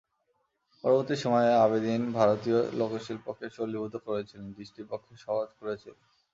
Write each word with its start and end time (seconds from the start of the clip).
পরবর্তী 0.83 1.15
সময়ে 1.15 1.51
আবেদিন 1.57 2.01
ভারতীয় 2.11 2.59
লোকশিল্পকে 2.73 3.45
শৈলীভূত 3.49 3.95
করেছিলেন, 4.07 4.47
দৃষ্টির 4.51 4.85
পক্ষে 4.91 5.13
সহজ 5.25 5.49
করেছিলেন। 5.59 5.99